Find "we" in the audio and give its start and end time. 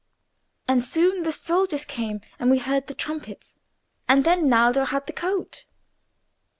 2.49-2.57